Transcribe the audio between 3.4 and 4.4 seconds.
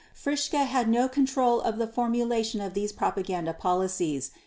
policies.